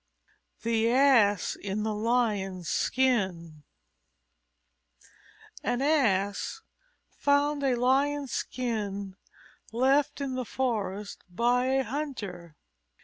_THE 0.63 0.89
ASS 0.89 1.55
IN 1.57 1.83
THE 1.83 1.93
LION'S 1.93 2.67
SKIN 2.67 3.61
An 5.63 5.79
Ass 5.83 6.63
found 7.11 7.61
a 7.61 7.75
Lion's 7.75 8.31
skin 8.31 9.15
left 9.71 10.19
in 10.19 10.33
the 10.33 10.43
forest 10.43 11.23
by 11.29 11.65
a 11.67 11.83
hunter. 11.83 12.55